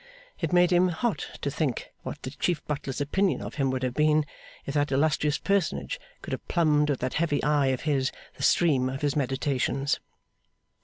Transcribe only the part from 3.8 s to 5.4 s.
have been, if that illustrious